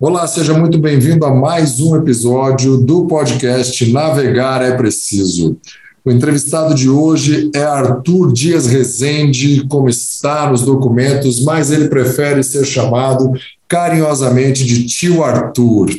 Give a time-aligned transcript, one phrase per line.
[0.00, 5.56] Olá, seja muito bem-vindo a mais um episódio do podcast Navegar é Preciso.
[6.04, 12.44] O entrevistado de hoje é Arthur Dias Rezende, como está nos documentos, mas ele prefere
[12.44, 13.32] ser chamado
[13.66, 15.90] carinhosamente de tio Arthur.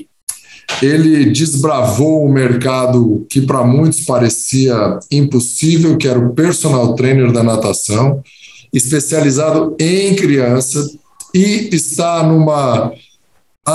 [0.81, 7.43] Ele desbravou um mercado que para muitos parecia impossível, que era o personal trainer da
[7.43, 8.23] natação,
[8.71, 10.89] especializado em criança
[11.35, 12.93] e está numa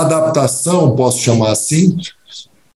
[0.01, 1.97] adaptação, posso chamar assim,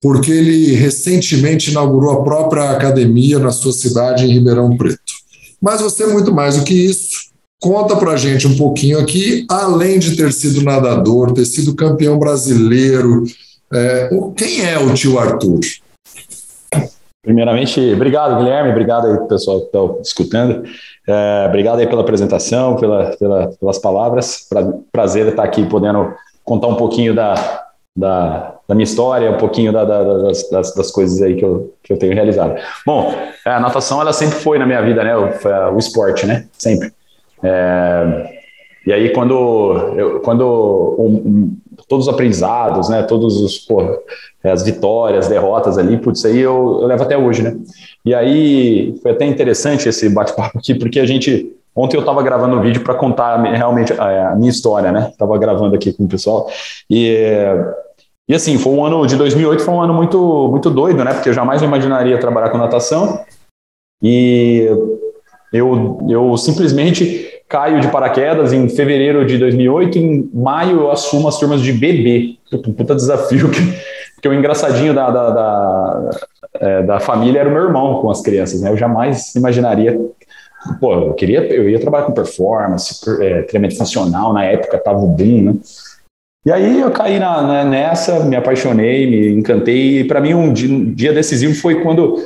[0.01, 5.19] porque ele recentemente inaugurou a própria academia na sua cidade, em Ribeirão Preto.
[5.61, 7.29] Mas você, muito mais do que isso,
[7.61, 13.25] conta para gente um pouquinho aqui, além de ter sido nadador, ter sido campeão brasileiro,
[13.71, 15.59] é, quem é o tio Arthur?
[17.21, 20.63] Primeiramente, obrigado, Guilherme, obrigado aí, pessoal que está escutando.
[21.07, 24.47] É, obrigado aí pela apresentação, pela, pela, pelas palavras.
[24.49, 26.13] Pra, prazer estar aqui podendo
[26.49, 27.35] contar um pouquinho da,
[27.95, 31.71] da, da minha história, um pouquinho da, da, das, das, das, coisas aí que eu,
[31.83, 32.59] que eu tenho realizado.
[32.83, 33.13] Bom,
[33.45, 35.15] a natação ela sempre foi na minha vida, né?
[35.15, 36.47] O, o esporte, né?
[36.57, 36.91] Sempre.
[37.43, 38.39] É,
[38.87, 39.35] e aí quando,
[39.95, 40.97] eu, quando
[41.87, 43.03] todos os aprendizados, né?
[43.03, 43.95] Todos os porra,
[44.43, 47.55] as vitórias, derrotas ali, putz, aí eu, eu levo até hoje, né?
[48.03, 52.57] E aí foi até interessante esse bate-papo aqui, porque a gente Ontem eu estava gravando
[52.57, 55.07] um vídeo para contar realmente a, minha história, né?
[55.13, 56.49] Estava gravando aqui com o pessoal.
[56.89, 57.15] E,
[58.27, 61.13] e assim, foi um ano de 2008, foi um ano muito, muito doido, né?
[61.13, 63.23] Porque eu jamais imaginaria trabalhar com natação.
[64.03, 64.67] E
[65.53, 69.97] eu, eu simplesmente caio de paraquedas em fevereiro de 2008.
[69.99, 72.35] Em maio eu assumo as turmas de bebê.
[72.51, 73.61] Puta, puta desafio que,
[74.21, 76.09] que o engraçadinho da, da, da,
[76.55, 78.69] é, da família era o meu irmão com as crianças, né?
[78.69, 79.97] Eu jamais imaginaria
[80.79, 85.07] pô, eu queria, eu ia trabalhar com performance, é, treinamento funcional, na época tava o
[85.07, 85.55] boom, né?
[86.45, 90.53] E aí eu caí na, na, nessa, me apaixonei, me encantei, e para mim um
[90.53, 92.17] dia, um dia, decisivo foi quando,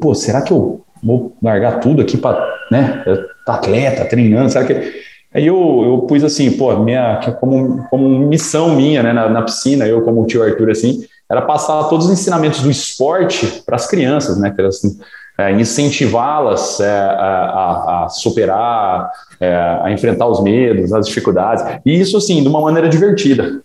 [0.00, 3.02] pô, será que eu vou largar tudo aqui para, né,
[3.46, 5.02] atleta, treinando, será que...
[5.34, 9.86] Aí eu, eu pus assim, pô, minha, como, como missão minha, né, na, na piscina,
[9.86, 13.86] eu como o tio Arthur, assim, era passar todos os ensinamentos do esporte para as
[13.86, 14.98] crianças, né, que elas, assim,
[15.38, 19.10] é, incentivá-las é, a, a, superar,
[19.40, 23.60] é, a enfrentar os medos, as dificuldades, e isso, assim, de uma maneira divertida.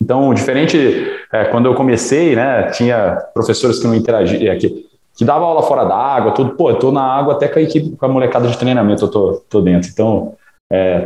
[0.00, 4.86] Então, diferente, é, quando eu comecei, né, tinha professores que não interagiam, é, que,
[5.16, 7.62] que davam aula fora da água, tudo, pô, eu tô na água até com a
[7.62, 9.90] equipe, com a molecada de treinamento, eu tô, tô dentro.
[9.92, 10.34] Então,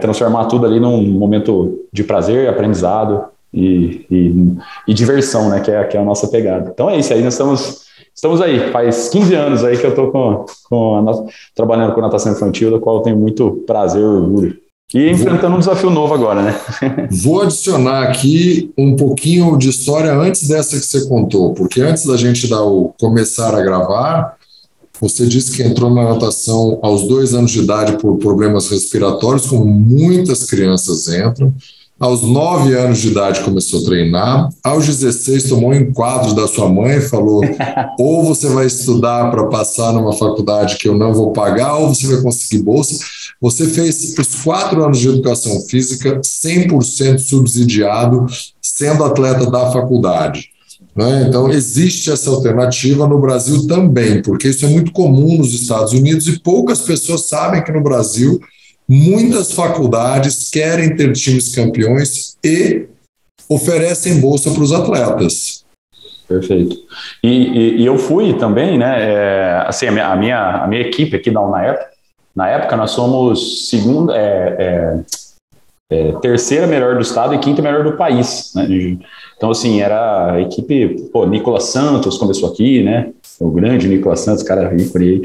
[0.00, 5.82] transformar tudo ali num momento de prazer, aprendizado e, e, e diversão, né, que é,
[5.84, 6.70] que é a nossa pegada.
[6.72, 7.85] Então é isso aí, nós estamos
[8.16, 12.70] estamos aí, faz 15 anos aí que eu estou com, com trabalhando com natação infantil,
[12.70, 14.56] da qual eu tenho muito prazer e orgulho.
[14.94, 16.60] E enfrentando um desafio novo agora, né?
[17.10, 22.16] Vou adicionar aqui um pouquinho de história antes dessa que você contou, porque antes da
[22.16, 24.36] gente dar o começar a gravar,
[25.00, 29.64] você disse que entrou na natação aos dois anos de idade por problemas respiratórios, como
[29.64, 31.52] muitas crianças entram.
[31.98, 34.50] Aos 9 anos de idade começou a treinar.
[34.62, 37.40] Aos 16 tomou um enquadro da sua mãe e falou:
[37.98, 42.06] ou você vai estudar para passar numa faculdade que eu não vou pagar, ou você
[42.06, 43.02] vai conseguir bolsa.
[43.40, 48.26] Você fez os quatro anos de educação física 100% subsidiado,
[48.60, 50.50] sendo atleta da faculdade.
[50.94, 51.26] Né?
[51.28, 56.26] Então, existe essa alternativa no Brasil também, porque isso é muito comum nos Estados Unidos
[56.26, 58.38] e poucas pessoas sabem que no Brasil
[58.88, 62.86] Muitas faculdades querem ter times campeões e
[63.48, 65.64] oferecem bolsa para os atletas.
[66.28, 66.76] Perfeito.
[67.22, 68.96] E, e, e, eu fui também, né?
[68.98, 71.78] É, assim, a minha, a minha, a minha equipe aqui da UNAEP,
[72.34, 77.84] na época nós somos segunda, é, é, é, terceira melhor do estado e quinta melhor
[77.84, 78.52] do país.
[78.54, 78.98] Né?
[79.36, 83.12] Então, assim, era a equipe, pô, Nicolas Santos começou aqui, né?
[83.40, 85.22] O grande Nicolas Santos, cara ícone aí.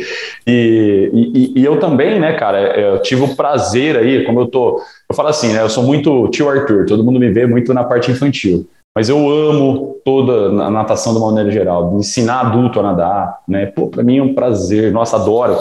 [0.47, 4.81] E, e, e, eu também, né, cara, eu tive o prazer aí, como eu tô,
[5.09, 7.83] eu falo assim, né, eu sou muito tio Arthur, todo mundo me vê muito na
[7.83, 12.83] parte infantil, mas eu amo toda a natação de uma maneira geral, ensinar adulto a
[12.83, 15.57] nadar, né, pô, pra mim é um prazer, nossa, adoro.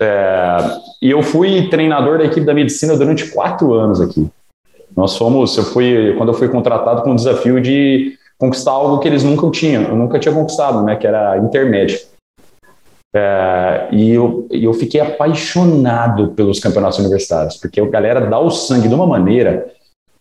[0.00, 0.56] É,
[1.02, 4.26] e eu fui treinador da equipe da medicina durante quatro anos aqui.
[4.96, 9.06] Nós fomos, eu fui, quando eu fui contratado com o desafio de conquistar algo que
[9.06, 12.00] eles nunca tinham, eu nunca tinha conquistado, né, que era intermédio.
[13.14, 18.88] É, e eu, eu fiquei apaixonado pelos campeonatos universitários, porque a galera dá o sangue
[18.88, 19.70] de uma maneira.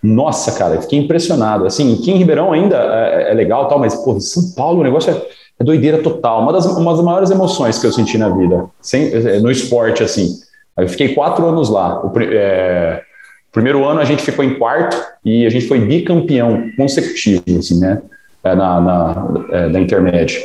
[0.03, 1.65] Nossa, cara, eu fiquei impressionado.
[1.65, 4.83] Assim, aqui em Ribeirão ainda é, é legal, tal, mas pô, em São Paulo o
[4.83, 5.21] negócio é,
[5.59, 6.41] é, doideira total.
[6.41, 10.03] Uma das, uma das maiores emoções que eu senti na vida, sem, é, no esporte,
[10.03, 10.39] assim.
[10.77, 12.03] Eu fiquei quatro anos lá.
[12.03, 13.03] O, é,
[13.51, 18.01] Primeiro ano a gente ficou em quarto e a gente foi bicampeão consecutivo, assim, né?
[18.43, 20.41] É, na, na é, da intermédio.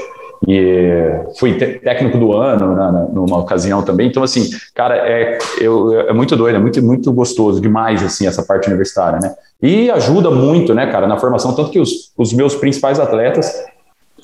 [0.46, 4.08] E fui técnico do ano na, na, numa ocasião também.
[4.08, 8.42] Então, assim, cara, é, eu, é muito doido, é muito, muito gostoso demais, assim, essa
[8.42, 9.34] parte universitária, né?
[9.62, 11.54] E ajuda muito, né, cara, na formação.
[11.54, 13.54] Tanto que os, os meus principais atletas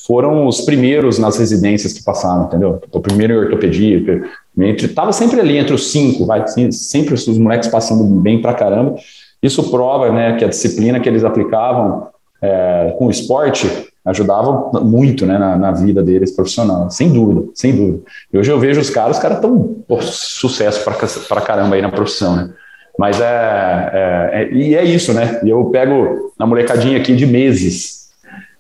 [0.07, 2.81] foram os primeiros nas residências que passaram, entendeu?
[2.91, 4.25] O primeiro em ortopedia,
[4.59, 8.97] entre, tava sempre ali entre os cinco, vai, sempre os moleques passando bem pra caramba.
[9.43, 12.09] Isso prova, né, que a disciplina que eles aplicavam
[12.43, 13.69] é, com o esporte
[14.05, 18.03] ajudava muito, né, na, na, vida deles profissional, sem dúvida, sem dúvida.
[18.33, 20.83] E hoje eu vejo os caras, os caras estão sucesso
[21.29, 22.51] para caramba aí na profissão, né?
[22.99, 25.41] Mas é, é, é, e é isso, né?
[25.45, 28.11] E eu pego na molecadinha aqui de meses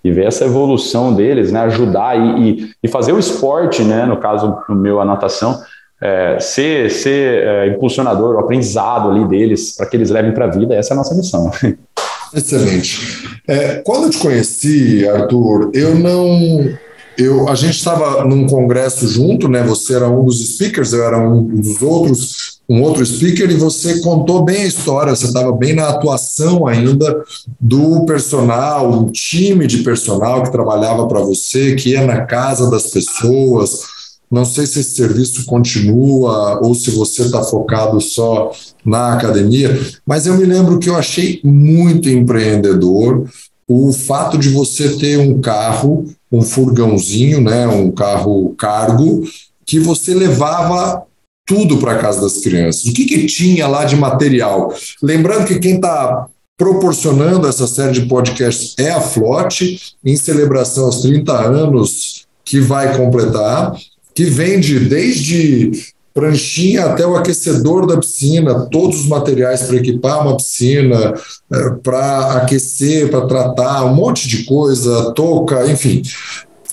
[0.02, 1.60] e ver essa evolução deles, né?
[1.60, 4.06] Ajudar e, e, e fazer o esporte, né?
[4.06, 5.60] No caso do meu a natação,
[6.00, 10.50] é, ser, ser é, impulsionador, o aprendizado ali deles para que eles levem para a
[10.50, 10.74] vida.
[10.74, 11.50] Essa é a nossa missão.
[12.32, 13.28] Excelente.
[13.46, 16.72] É, quando eu te conheci, Arthur, eu não.
[17.18, 19.62] Eu, a gente estava num congresso junto, né?
[19.64, 24.00] Você era um dos speakers, eu era um dos outros, um outro speaker, e você
[24.00, 25.14] contou bem a história.
[25.14, 27.22] Você estava bem na atuação ainda
[27.60, 32.86] do personal, um time de personal que trabalhava para você, que ia na casa das
[32.86, 33.99] pessoas
[34.30, 38.52] não sei se esse serviço continua ou se você está focado só
[38.84, 43.28] na academia, mas eu me lembro que eu achei muito empreendedor
[43.66, 49.22] o fato de você ter um carro, um furgãozinho, né, um carro cargo,
[49.64, 51.04] que você levava
[51.46, 52.84] tudo para casa das crianças.
[52.84, 54.72] O que, que tinha lá de material?
[55.02, 61.00] Lembrando que quem está proporcionando essa série de podcasts é a Flote, em celebração aos
[61.00, 63.72] 30 anos que vai completar
[64.14, 65.72] que vende desde
[66.12, 71.14] pranchinha até o aquecedor da piscina, todos os materiais para equipar uma piscina,
[71.52, 76.02] é, para aquecer, para tratar, um monte de coisa, touca, enfim.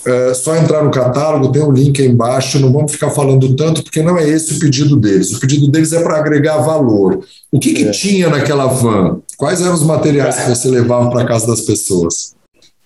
[0.05, 3.83] É só entrar no catálogo, tem um link aí embaixo, não vamos ficar falando tanto,
[3.83, 5.33] porque não é esse o pedido deles.
[5.33, 7.19] O pedido deles é para agregar valor.
[7.51, 7.91] O que, que é.
[7.91, 9.19] tinha naquela van?
[9.37, 12.35] Quais eram os materiais que você levava para casa das pessoas?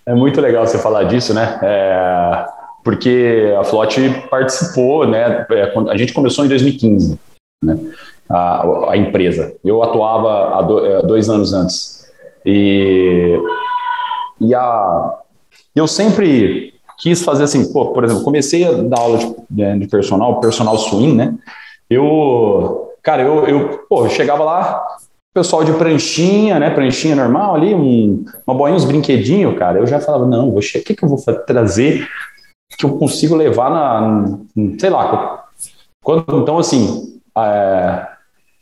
[0.03, 1.59] É muito legal você falar disso, né?
[1.61, 3.99] É porque a Flot
[4.29, 5.45] participou, né?
[5.49, 7.19] É, a gente começou em 2015,
[7.63, 7.77] né?
[8.29, 9.53] A, a empresa.
[9.63, 12.11] Eu atuava há é, dois anos antes
[12.45, 13.37] e
[14.39, 15.19] e a
[15.75, 19.87] eu sempre quis fazer assim, pô, por exemplo, comecei a dar aula de, né, de
[19.87, 21.35] personal, personal swing, né?
[21.89, 24.85] Eu, cara, eu, eu pô, chegava lá,
[25.33, 26.69] pessoal de pranchinha, né?
[26.69, 29.79] Pranchinha normal ali, um, uma boinha, uns brinquedinhos, cara.
[29.79, 32.07] Eu já falava, não, o que, que eu vou trazer
[32.77, 34.37] que eu consigo levar na,
[34.79, 35.45] sei lá,
[36.03, 38.07] quando, então assim, é,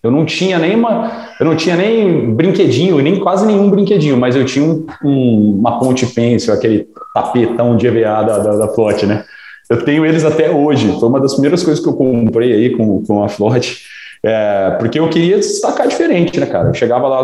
[0.01, 4.35] eu não tinha nem uma, eu não tinha nem brinquedinho, nem quase nenhum brinquedinho, mas
[4.35, 9.06] eu tinha um, um, uma ponte pencil, aquele tapetão de EVA da, da, da Flote,
[9.06, 9.25] né?
[9.69, 10.97] Eu tenho eles até hoje.
[11.00, 13.83] Foi uma das primeiras coisas que eu comprei aí com, com a Flote.
[14.24, 16.69] É, porque eu queria destacar diferente, né, cara?
[16.69, 17.24] Eu chegava lá,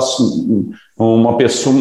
[0.97, 1.75] uma pessoa,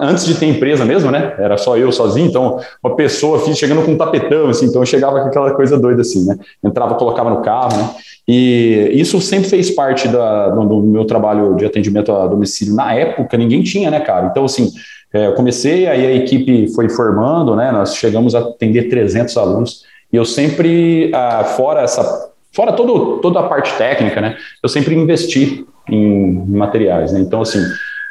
[0.00, 1.34] antes de ter empresa mesmo, né?
[1.38, 5.20] Era só eu sozinho, então uma pessoa chegando com um tapetão, assim, então eu chegava
[5.20, 6.36] com aquela coisa doida assim, né?
[6.62, 7.90] Entrava, colocava no carro, né?
[8.28, 12.74] E isso sempre fez parte da, do, meu trabalho de atendimento a domicílio.
[12.74, 14.28] Na época, ninguém tinha, né, cara?
[14.30, 14.70] Então, assim,
[15.12, 17.72] é, eu comecei, aí a equipe foi formando, né?
[17.72, 23.40] Nós chegamos a atender 300 alunos, e eu sempre, ah, fora essa fora todo, toda
[23.40, 24.36] a parte técnica, né?
[24.62, 27.20] Eu sempre investi em materiais, né?
[27.20, 27.62] Então, assim,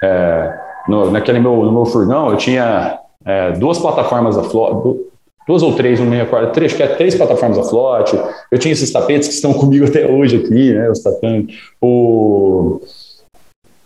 [0.04, 0.54] é,
[0.88, 5.00] no, naquele meu, no meu furgão, eu tinha é, duas plataformas da Flote,
[5.48, 8.20] duas ou três, não me recordo, três, que é três plataformas da Flote.
[8.52, 10.90] Eu tinha esses tapetes que estão comigo até hoje aqui, né?
[10.90, 11.56] Os tapetes.
[11.82, 12.82] O,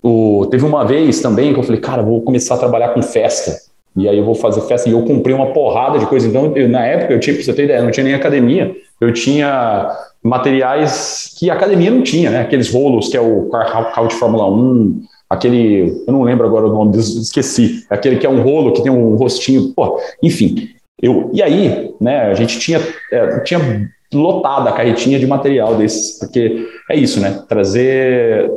[0.04, 3.70] o, teve uma vez também que eu falei, cara, vou começar a trabalhar com festa.
[3.96, 4.90] E aí eu vou fazer festa.
[4.90, 6.28] E eu comprei uma porrada de coisa.
[6.28, 8.74] Então, eu, na época, eu tinha, pra você ter ideia, não tinha nem academia.
[9.02, 9.90] Eu tinha
[10.24, 12.42] materiais que a academia não tinha, né?
[12.42, 16.72] Aqueles rolos que é o carro de Fórmula 1, aquele, eu não lembro agora o
[16.72, 20.70] nome, esqueci, aquele que é um rolo que tem um rostinho, pô, enfim.
[21.02, 22.80] Eu, e aí, né, a gente tinha,
[23.12, 28.52] é, tinha lotada a carretinha de material desses, porque é isso, né, trazer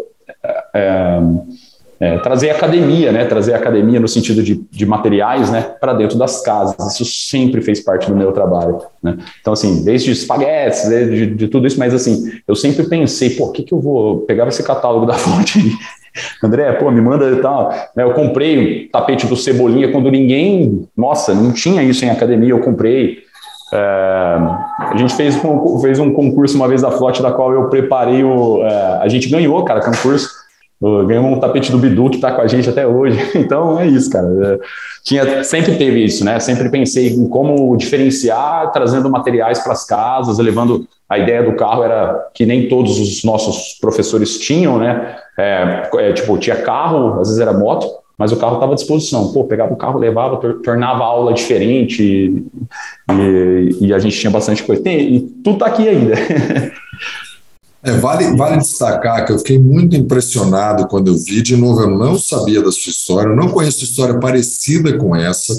[0.75, 1.21] é,
[2.05, 6.43] é, trazer academia, né, trazer academia no sentido de, de materiais, né, para dentro das
[6.43, 6.77] casas.
[6.93, 9.17] Isso sempre fez parte do meu trabalho, né.
[9.41, 13.53] Então, assim, desde espaguetes, de, de, tudo isso, mas assim, eu sempre pensei, pô, o
[13.53, 15.59] que que eu vou pegar esse catálogo da fonte
[16.43, 17.71] André, pô, me manda e tal.
[17.97, 22.61] Né, eu comprei tapete do Cebolinha quando ninguém, nossa, não tinha isso em academia, eu
[22.61, 23.25] comprei.
[23.73, 27.69] É, a gente fez um, fez um concurso uma vez da Flote, da qual eu
[27.71, 28.63] preparei o.
[28.63, 30.44] É, a gente ganhou, cara, concurso.
[31.07, 33.19] Ganhamos um tapete do Bidu que está com a gente até hoje.
[33.35, 34.27] Então é isso, cara.
[34.27, 34.59] É,
[35.03, 36.39] tinha, sempre teve isso, né?
[36.41, 40.87] Sempre pensei em como diferenciar, trazendo materiais para as casas, levando.
[41.09, 45.17] A ideia do carro era que nem todos os nossos professores tinham, né?
[45.39, 47.87] É, é, tipo, tinha carro, às vezes era moto,
[48.17, 49.33] mas o carro estava à disposição.
[49.33, 52.47] Pô, pegava o carro, levava, tornava a aula diferente e,
[53.13, 54.83] e, e, a gente tinha bastante coisa.
[54.83, 56.15] Tem, e tudo está aqui ainda.
[57.85, 61.43] É, vale, vale destacar que eu fiquei muito impressionado quando eu vi.
[61.43, 65.55] De novo, eu não sabia da sua história, eu não conheço história parecida com essa.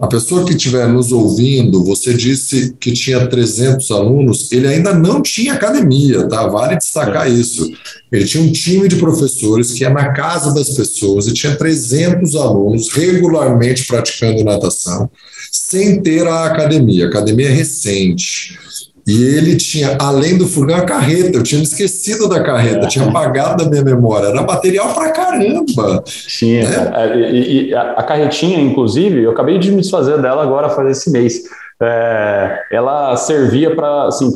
[0.00, 5.20] A pessoa que estiver nos ouvindo, você disse que tinha 300 alunos, ele ainda não
[5.20, 6.46] tinha academia, tá?
[6.46, 7.30] Vale destacar é.
[7.30, 7.70] isso.
[8.10, 12.34] Ele tinha um time de professores que ia na casa das pessoas e tinha 300
[12.36, 15.10] alunos regularmente praticando natação,
[15.52, 17.04] sem ter a academia.
[17.04, 18.58] A academia é recente.
[19.06, 21.38] E ele tinha, além do furgão, a carreta.
[21.38, 24.28] Eu tinha esquecido da carreta, tinha apagado da minha memória.
[24.28, 26.02] Era material pra caramba.
[26.04, 26.68] Tinha.
[26.68, 27.16] Né?
[27.32, 31.42] E, e, a, carretinha, inclusive, eu acabei de me desfazer dela agora, fazer esse mês.
[31.82, 34.30] É, ela servia para assim,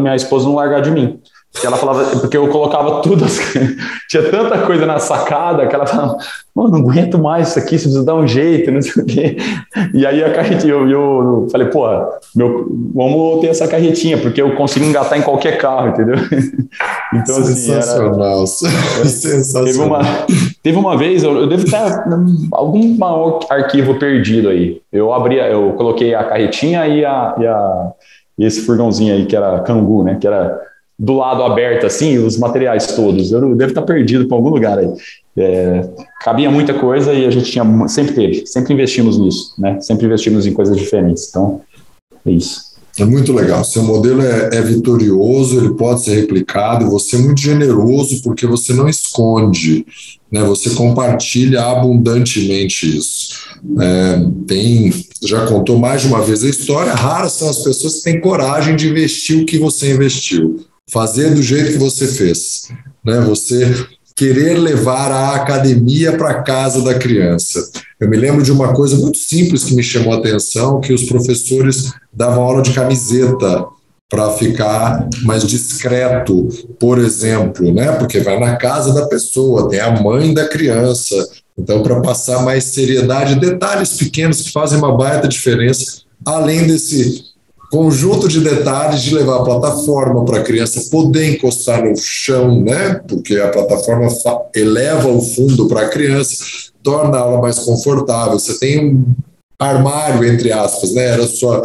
[0.00, 1.20] minha esposa não largar de mim.
[1.60, 3.24] Que ela falava, porque eu colocava tudo,
[4.08, 6.18] tinha tanta coisa na sacada que ela falava,
[6.54, 9.36] mano, não aguento mais isso aqui, você precisa dar um jeito, não sei o quê.
[9.94, 11.86] E aí a carretinha, eu, eu falei, pô,
[12.34, 16.16] meu, vamos ter essa carretinha, porque eu consigo engatar em qualquer carro, entendeu?
[17.14, 18.42] Então, Sensacional.
[18.42, 19.64] Assim, era, Sensacional.
[19.64, 20.00] Teve uma,
[20.62, 21.76] teve uma vez, eu, eu devo ter
[22.52, 22.98] algum
[23.48, 24.80] arquivo perdido aí.
[24.92, 27.92] Eu abri, eu coloquei a carretinha e, a, e, a,
[28.38, 30.18] e esse furgãozinho aí, que era cangu, né?
[30.20, 30.60] Que era
[30.98, 33.30] do lado aberto, assim, os materiais todos.
[33.30, 34.88] Eu devo estar perdido para algum lugar aí.
[35.36, 35.88] É,
[36.22, 39.78] cabia muita coisa e a gente tinha, sempre teve, sempre investimos nisso, né?
[39.80, 41.28] Sempre investimos em coisas diferentes.
[41.28, 41.60] Então,
[42.24, 42.74] é isso.
[42.98, 43.62] É muito legal.
[43.62, 46.88] Seu modelo é, é vitorioso, ele pode ser replicado.
[46.88, 49.84] Você é muito generoso porque você não esconde,
[50.32, 50.42] né?
[50.44, 53.34] Você compartilha abundantemente isso.
[53.78, 54.90] É, tem,
[55.22, 56.94] já contou mais de uma vez a história.
[56.94, 61.42] Raras são as pessoas que têm coragem de investir o que você investiu fazer do
[61.42, 62.68] jeito que você fez,
[63.04, 63.20] né?
[63.20, 67.68] Você querer levar a academia para casa da criança.
[68.00, 71.04] Eu me lembro de uma coisa muito simples que me chamou a atenção, que os
[71.04, 73.66] professores davam aula de camiseta
[74.08, 77.92] para ficar mais discreto, por exemplo, né?
[77.92, 81.14] Porque vai na casa da pessoa, tem a mãe da criança.
[81.58, 87.24] Então, para passar mais seriedade, detalhes pequenos que fazem uma baita diferença, além desse
[87.70, 93.00] conjunto de detalhes de levar a plataforma para a criança poder encostar no chão, né?
[93.08, 94.08] Porque a plataforma
[94.54, 96.44] eleva o fundo para a criança,
[96.82, 98.38] torna a aula mais confortável.
[98.38, 99.04] Você tem um
[99.58, 101.04] armário, entre aspas, né?
[101.06, 101.62] Era só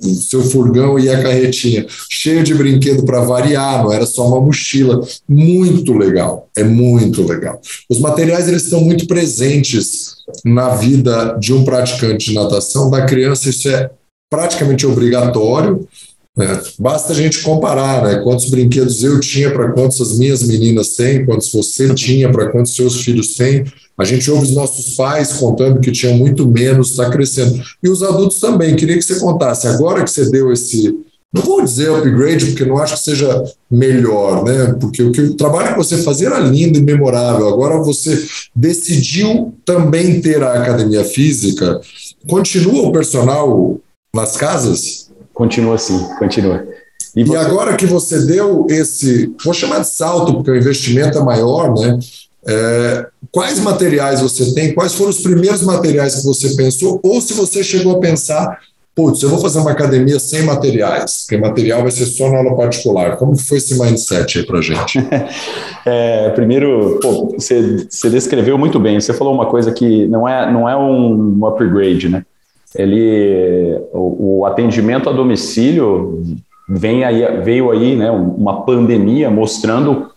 [0.00, 5.06] seu furgão e a carretinha, cheio de brinquedo para variar, não era só uma mochila.
[5.28, 7.60] Muito legal, é muito legal.
[7.88, 13.50] Os materiais eles estão muito presentes na vida de um praticante de natação, da criança,
[13.50, 13.90] isso é
[14.30, 15.86] praticamente obrigatório.
[16.36, 16.62] Né?
[16.78, 18.20] Basta a gente comparar né?
[18.22, 22.74] quantos brinquedos eu tinha para quantos as minhas meninas têm, quantos você tinha para quantos
[22.74, 23.64] seus filhos têm.
[23.98, 27.60] A gente ouve os nossos pais contando que tinham muito menos, está crescendo.
[27.82, 28.74] E os adultos também.
[28.74, 30.96] Queria que você contasse, agora que você deu esse.
[31.32, 34.74] Não vou dizer upgrade, porque não acho que seja melhor, né?
[34.80, 37.46] Porque o, que, o trabalho que você fazia era lindo e memorável.
[37.46, 41.80] Agora você decidiu também ter a academia física.
[42.26, 43.78] Continua o personal
[44.14, 45.10] nas casas?
[45.32, 46.66] Continua assim, continua.
[47.14, 47.32] E, você...
[47.32, 51.74] e, agora que você deu esse, vou chamar de salto, porque o investimento é maior,
[51.74, 51.98] né?
[52.46, 54.74] É, quais materiais você tem?
[54.74, 57.00] Quais foram os primeiros materiais que você pensou?
[57.02, 58.58] Ou se você chegou a pensar,
[58.94, 62.56] putz, eu vou fazer uma academia sem materiais, porque material vai ser só na aula
[62.56, 63.16] particular.
[63.16, 64.98] Como foi esse mindset aí para gente?
[65.84, 68.98] é, primeiro, pô, você, você descreveu muito bem.
[68.98, 72.24] Você falou uma coisa que não é, não é um upgrade, né?
[72.74, 76.22] Ele o, o, atendimento a domicílio
[76.68, 80.10] vem aí, veio aí né, uma pandemia mostrando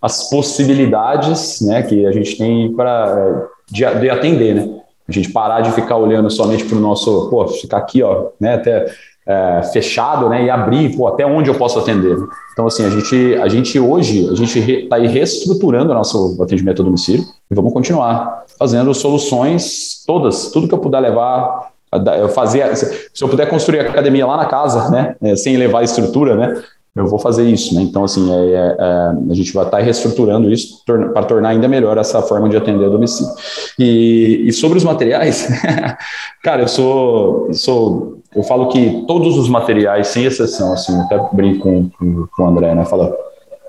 [0.00, 4.80] as possibilidades né, que a gente tem para de, de, atender, né?
[5.08, 8.54] A gente parar de ficar olhando somente para o nosso, pô, ficar aqui, ó, né,
[8.54, 8.86] até
[9.26, 12.16] é, fechado, né, e abrir, pô, até onde eu posso atender.
[12.52, 16.82] Então, assim, a gente, a gente hoje, a gente está aí reestruturando o nosso atendimento
[16.82, 21.72] a domicílio e vamos continuar fazendo soluções todas, tudo que eu puder levar
[22.18, 25.80] eu fazia, se eu puder construir a academia lá na casa, né, é, sem levar
[25.80, 26.62] a estrutura, né,
[26.98, 27.82] eu vou fazer isso, né?
[27.82, 31.96] Então, assim, é, é, é a gente vai estar reestruturando isso para tornar ainda melhor
[31.96, 33.30] essa forma de atender a domicílio.
[33.78, 35.48] E, e sobre os materiais,
[36.42, 41.60] cara, eu sou, sou, eu falo que todos os materiais, sem exceção, assim, até brinco
[41.62, 42.84] com, com, com o André, né?
[42.84, 43.16] Fala,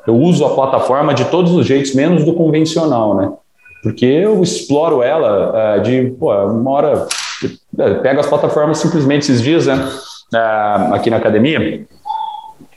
[0.07, 3.31] eu uso a plataforma de todos os jeitos, menos do convencional, né?
[3.83, 7.07] Porque eu exploro ela é, de, pô, uma hora, é,
[8.01, 9.89] pego as plataformas simplesmente esses dias, né?
[10.33, 11.85] É, aqui na academia,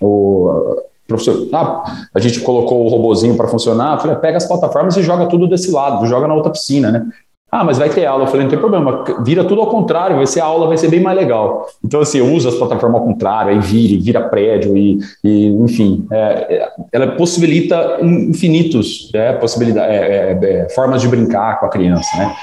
[0.01, 5.03] o professor, ah, a gente colocou o robozinho para funcionar, falei, pega as plataformas e
[5.03, 7.07] joga tudo desse lado, joga na outra piscina, né?
[7.55, 8.25] Ah, mas vai ter aula.
[8.25, 10.89] Eu falei, não tem problema, vira tudo ao contrário, vai ser a aula, vai ser
[10.89, 11.67] bem mais legal.
[11.85, 16.07] Então, assim, eu uso as plataformas ao contrário, aí vira, vira prédio, e, e enfim,
[16.11, 21.69] é, é ela possibilita infinitos é, possibilidades, é, é, é, formas de brincar com a
[21.69, 22.35] criança, né?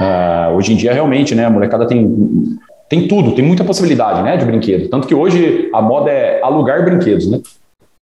[0.00, 4.36] Uh, hoje em dia, realmente, né, a molecada tem, tem tudo, tem muita possibilidade, né,
[4.36, 4.88] de brinquedo.
[4.88, 7.40] Tanto que hoje a moda é alugar brinquedos, né?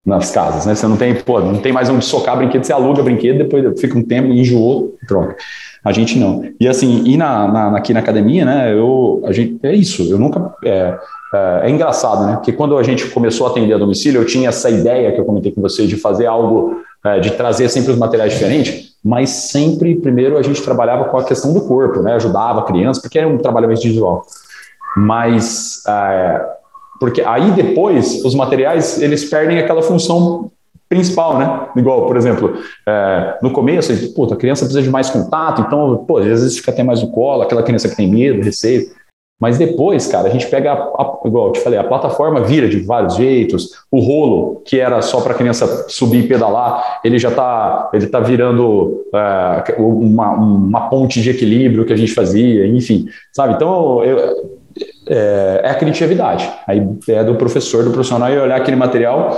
[0.06, 0.76] nas casas, né?
[0.76, 3.98] Você não tem, pô, não tem mais onde socar brinquedo, você aluga brinquedo, depois fica
[3.98, 5.38] um tempo, enjoou, troca.
[5.84, 6.44] A gente não.
[6.60, 10.18] E assim, e na, na, aqui na academia, né, eu, a gente, é isso, eu
[10.18, 10.98] nunca, é,
[11.34, 14.50] é, é, engraçado, né, porque quando a gente começou a atender a domicílio, eu tinha
[14.50, 17.98] essa ideia que eu comentei com você de fazer algo, é, de trazer sempre os
[17.98, 22.62] materiais diferentes, mas sempre, primeiro, a gente trabalhava com a questão do corpo, né, ajudava
[22.62, 24.26] a criança, porque era um trabalho mais visual.
[24.96, 26.46] Mas é,
[27.00, 30.52] porque aí depois os materiais eles perdem aquela função
[30.88, 31.68] principal, né?
[31.76, 32.56] Igual, por exemplo,
[32.88, 36.72] é, no começo, puta, a criança precisa de mais contato, então, pô, às vezes fica
[36.72, 38.88] até mais no colo, aquela criança que tem medo, receio.
[39.40, 42.70] Mas depois, cara, a gente pega, a, a, igual eu te falei, a plataforma vira
[42.70, 43.72] de vários jeitos.
[43.92, 48.08] O rolo, que era só para a criança subir e pedalar, ele já está ele
[48.08, 53.56] tá virando é, uma, uma ponte de equilíbrio que a gente fazia, enfim, sabe?
[53.56, 54.54] Então, eu,
[55.08, 56.50] é, é a criatividade.
[56.68, 59.38] Aí é do professor, do profissional, e olhar aquele material,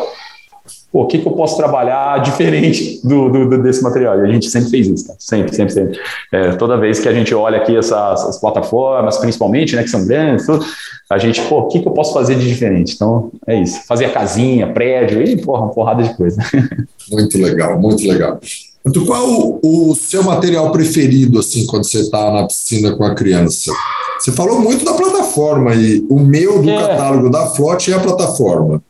[0.95, 4.17] pô, o que, que eu posso trabalhar diferente do, do, desse material?
[4.19, 5.99] E a gente sempre fez isso, sempre, sempre, sempre.
[6.31, 10.07] É, toda vez que a gente olha aqui essas, essas, plataformas, principalmente, né, que são
[10.07, 10.65] grandes, tudo,
[11.09, 12.93] a gente, pô, o que, que eu posso fazer de diferente?
[12.95, 13.81] Então, é isso.
[13.85, 16.41] Fazer casinha, prédio, e porra, uma porrada de coisa.
[17.11, 18.39] Muito legal, muito legal.
[18.83, 23.13] Então, qual o, o seu material preferido, assim, quando você está na piscina com a
[23.13, 23.71] criança?
[24.19, 26.03] Você falou muito da plataforma aí.
[26.09, 26.79] O meu do é.
[26.79, 28.81] catálogo da Flot é a plataforma,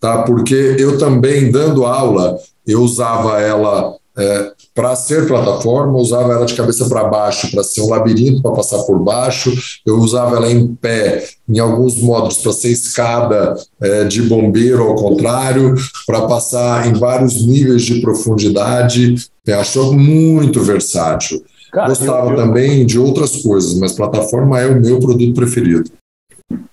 [0.00, 0.22] tá?
[0.22, 6.54] Porque eu também, dando aula, eu usava ela é, para ser plataforma, usava ela de
[6.54, 9.52] cabeça para baixo para ser um labirinto para passar por baixo,
[9.86, 14.94] eu usava ela em pé em alguns módulos para ser escada é, de bombeiro ao
[14.94, 15.74] contrário,
[16.06, 19.14] para passar em vários níveis de profundidade.
[19.46, 21.44] Eu acho muito versátil.
[21.72, 22.36] Cara, Gostava eu, eu...
[22.36, 25.90] também de outras coisas, mas plataforma é o meu produto preferido.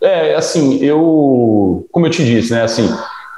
[0.02, 2.88] É, assim, eu, como eu te disse, né, assim,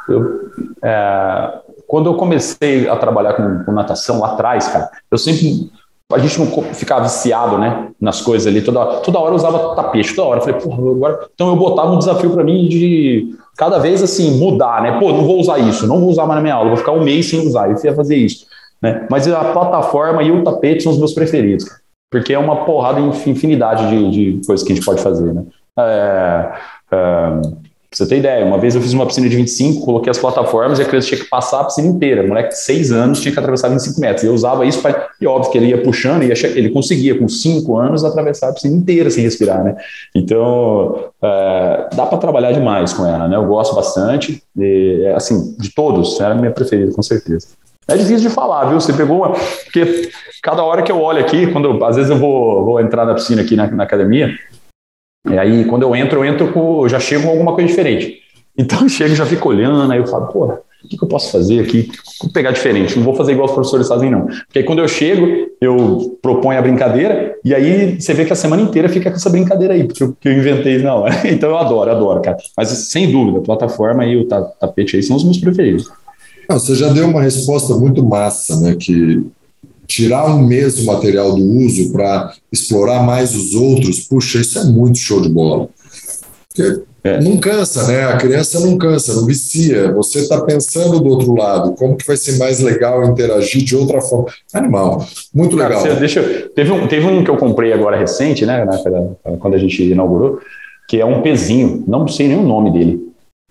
[0.10, 0.50] eu,
[0.84, 5.70] é, quando eu comecei a trabalhar com, com, natação lá atrás, cara, eu sempre,
[6.12, 10.16] a gente não ficava viciado, né, nas coisas ali, toda, toda hora eu usava tapete,
[10.16, 13.80] toda hora, eu falei, porra, agora, então eu botava um desafio para mim de cada
[13.80, 16.56] vez, assim, mudar, né, pô, não vou usar isso, não vou usar mais na minha
[16.56, 18.46] aula, vou ficar um mês sem usar, eu ia fazer isso.
[18.82, 19.08] Né?
[19.10, 21.66] Mas a plataforma e o tapete são os meus preferidos,
[22.12, 25.34] porque é uma porrada infinidade de, de coisas que a gente pode fazer.
[25.34, 25.44] Né?
[25.78, 26.52] É,
[26.92, 27.42] é,
[27.96, 30.80] pra você ter ideia, uma vez eu fiz uma piscina de 25, coloquei as plataformas
[30.80, 32.24] e a criança tinha que passar a piscina inteira.
[32.24, 34.24] O moleque de 6 anos tinha que atravessar 25 metros.
[34.24, 35.10] Eu usava isso para.
[35.20, 38.76] E óbvio que ele ia puxando e ele conseguia, com 5 anos, atravessar a piscina
[38.76, 39.64] inteira sem respirar.
[39.64, 39.78] Né?
[40.14, 43.28] Então, é, dá para trabalhar demais com ela.
[43.28, 43.36] Né?
[43.36, 44.44] Eu gosto bastante.
[44.58, 47.48] E, assim, de todos, era a minha preferida, com certeza.
[47.88, 48.82] É difícil de falar, viu?
[48.82, 49.30] Você pegou uma.
[49.64, 50.10] Porque
[50.42, 53.42] cada hora que eu olho aqui, quando às vezes eu vou, vou entrar na piscina
[53.42, 54.36] aqui na, na academia,
[55.30, 56.84] e aí quando eu entro, eu entro com.
[56.84, 58.22] Eu já chego com alguma coisa diferente.
[58.58, 61.30] Então eu chego já fico olhando, aí eu falo, pô, o que, que eu posso
[61.30, 61.92] fazer aqui?
[62.22, 64.28] Vou pegar diferente, não vou fazer igual os professores fazem, não.
[64.28, 65.28] Porque aí quando eu chego,
[65.60, 69.30] eu proponho a brincadeira, e aí você vê que a semana inteira fica com essa
[69.30, 71.04] brincadeira aí, porque eu, que eu inventei, não.
[71.26, 72.38] Então eu adoro, adoro, cara.
[72.56, 75.90] Mas sem dúvida, a plataforma e o tapete aí são os meus preferidos.
[76.48, 78.76] Não, você já deu uma resposta muito massa, né?
[78.80, 79.26] Que
[79.88, 84.64] tirar um mês do material do uso para explorar mais os outros, puxa, isso é
[84.64, 85.70] muito show de bola.
[86.48, 87.22] Porque é.
[87.22, 88.06] não cansa, né?
[88.06, 89.92] A criança não cansa, não vicia.
[89.94, 94.02] Você está pensando do outro lado, como que vai ser mais legal interagir de outra
[94.02, 94.26] forma.
[94.54, 95.84] Animal, muito legal.
[95.84, 96.22] Cara, deixa,
[96.56, 98.66] teve, um, teve um que eu comprei agora recente, né?
[99.40, 100.40] Quando a gente inaugurou,
[100.88, 103.06] que é um pezinho, não sei nem o nome dele.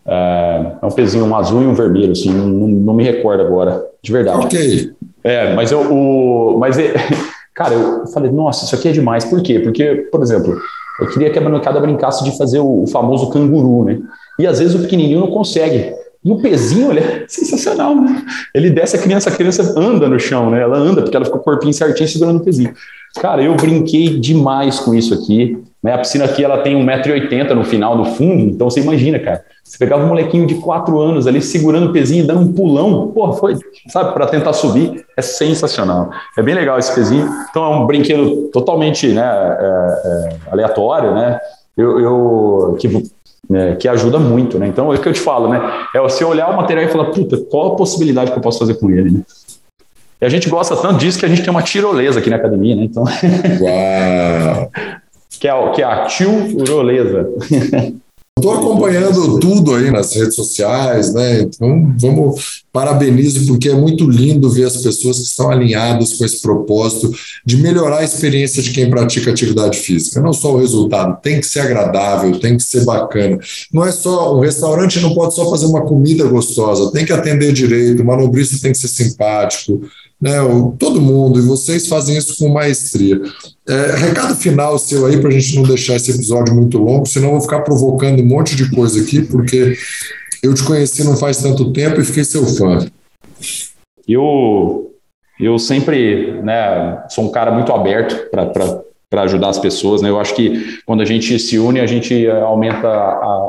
[0.07, 3.85] É, é um pezinho, um azul e um vermelho, assim, não, não, me recordo agora,
[4.03, 4.47] de verdade.
[4.47, 4.93] Ok.
[5.25, 6.93] É, mas eu, o, mas é,
[7.55, 9.25] cara, eu falei, nossa, isso aqui é demais.
[9.25, 9.59] Por quê?
[9.59, 10.57] Porque, por exemplo,
[11.01, 13.99] eu queria que a molecada brincasse de fazer o, o, famoso canguru, né?
[14.39, 15.95] E às vezes o pequenininho não consegue.
[16.23, 18.23] E o pezinho, olha, é sensacional, né?
[18.55, 20.61] Ele desce a criança, a criança anda no chão, né?
[20.61, 22.73] Ela anda porque ela fica com o corpinho certinho segurando o pezinho.
[23.21, 25.59] Cara, eu brinquei demais com isso aqui.
[25.85, 25.93] Né?
[25.93, 29.45] A piscina aqui ela tem 1,80m no final, no fundo, então você imagina, cara.
[29.63, 33.09] Você pegava um molequinho de 4 anos ali segurando o pezinho e dando um pulão,
[33.09, 35.05] pô, foi, sabe, para tentar subir.
[35.15, 36.09] É sensacional.
[36.39, 37.29] É bem legal esse pezinho.
[37.51, 39.67] Então é um brinquedo totalmente né, é,
[40.07, 41.39] é, aleatório, né?
[41.77, 42.89] Eu, eu que,
[43.53, 44.69] é, que ajuda muito, né?
[44.69, 45.61] Então é o que eu te falo, né?
[45.95, 48.75] É você olhar o material e falar, puta, qual a possibilidade que eu posso fazer
[48.75, 49.21] com ele, né?
[50.21, 52.75] E a gente gosta tanto disso que a gente tem uma tirolesa aqui na academia,
[52.75, 52.85] né?
[52.85, 53.05] Então.
[53.05, 54.34] Uau!
[55.45, 57.29] Que é, que é a tirolesa.
[58.35, 61.43] Estou acompanhando tudo aí nas redes sociais, né?
[61.43, 66.41] Então, vamos, parabenizo, porque é muito lindo ver as pessoas que estão alinhadas com esse
[66.41, 67.13] propósito
[67.45, 70.19] de melhorar a experiência de quem pratica atividade física.
[70.19, 73.39] Não só o resultado, tem que ser agradável, tem que ser bacana.
[73.71, 77.53] Não é só, um restaurante não pode só fazer uma comida gostosa, tem que atender
[77.53, 79.83] direito, o manobrista tem que ser simpático,
[80.25, 80.39] né?
[80.79, 83.21] Todo mundo, e vocês fazem isso com maestria.
[83.69, 87.27] É, recado final seu aí, para a gente não deixar esse episódio muito longo, senão
[87.27, 89.77] eu vou ficar provocando um monte de coisa aqui, porque
[90.43, 92.87] eu te conheci não faz tanto tempo e fiquei seu fã.
[94.09, 94.95] Eu,
[95.39, 100.01] eu sempre né, sou um cara muito aberto para ajudar as pessoas.
[100.01, 100.09] Né?
[100.09, 102.89] Eu acho que quando a gente se une, a gente aumenta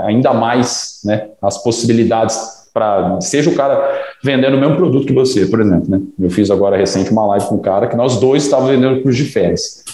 [0.03, 3.81] ainda mais né, as possibilidades para seja o cara
[4.21, 5.89] vendendo o mesmo produto que você, por exemplo.
[5.89, 6.01] Né?
[6.19, 9.17] Eu fiz agora recente uma live com um cara que nós dois estávamos vendendo curso
[9.17, 9.85] de férias.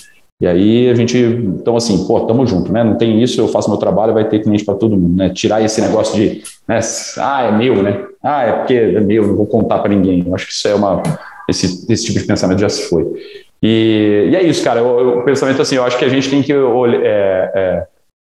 [0.41, 2.83] E aí a gente, então assim, pô, tamo junto, né?
[2.83, 5.29] Não tem isso, eu faço meu trabalho, vai ter cliente para todo mundo, né?
[5.29, 6.79] Tirar esse negócio de, né?
[7.19, 8.03] Ah, é meu, né?
[8.23, 10.23] Ah, é porque é meu, não vou contar para ninguém.
[10.25, 11.03] Eu acho que isso é uma,
[11.47, 13.05] esse, esse tipo de pensamento já se foi.
[13.61, 14.83] E, e é isso, cara.
[14.83, 17.87] O, pensamento assim, eu acho que a gente tem que olhar, é, é,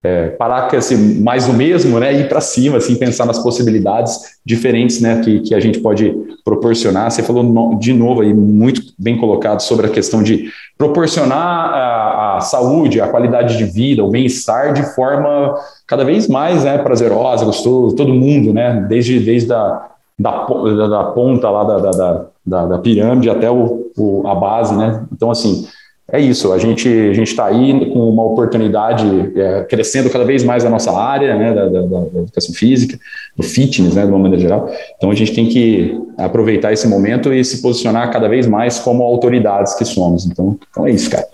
[0.07, 4.37] é, parar com esse mais o mesmo, né, ir para cima, assim, pensar nas possibilidades
[4.45, 6.15] diferentes, né, que, que a gente pode
[6.45, 7.11] proporcionar.
[7.11, 12.37] Você falou no, de novo aí, muito bem colocado sobre a questão de proporcionar a,
[12.37, 17.43] a saúde, a qualidade de vida, o bem-estar de forma cada vez mais, né, prazerosa,
[17.43, 19.87] gostoso, todo mundo, né, desde, desde a
[20.19, 24.75] da, da, da ponta lá da, da, da, da pirâmide até o, o, a base,
[24.75, 25.67] né, então assim,
[26.09, 30.41] é isso, a gente a gente está aí com uma oportunidade é, crescendo cada vez
[30.41, 32.97] mais a nossa área, né, da, da, da, educação física,
[33.35, 34.71] do fitness, né, de uma maneira geral.
[34.95, 39.03] Então a gente tem que aproveitar esse momento e se posicionar cada vez mais como
[39.03, 40.25] autoridades que somos.
[40.25, 41.27] Então, então é isso, cara.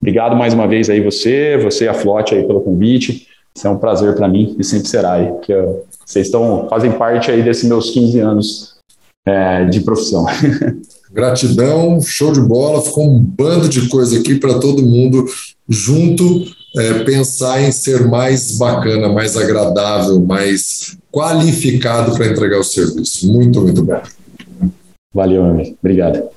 [0.00, 3.28] Obrigado mais uma vez aí você, você a Flote aí pelo convite.
[3.54, 5.54] Isso é um prazer para mim e sempre será aí, que
[6.04, 8.76] vocês estão fazem parte aí desses meus 15 anos
[9.24, 10.26] é, de profissão.
[11.12, 12.80] Gratidão, show de bola.
[12.82, 15.26] Ficou um bando de coisa aqui para todo mundo
[15.68, 16.44] junto
[16.76, 23.30] é, pensar em ser mais bacana, mais agradável, mais qualificado para entregar o serviço.
[23.30, 24.00] Muito, muito bom.
[25.14, 25.76] Valeu, amigo.
[25.82, 26.30] Obrigado.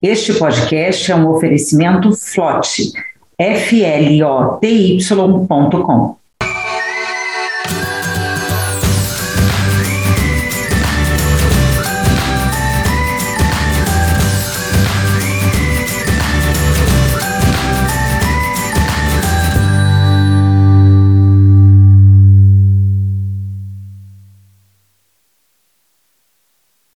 [0.00, 2.92] Este podcast é um oferecimento FLOT,
[3.38, 4.12] F-L-O-T-Y.com.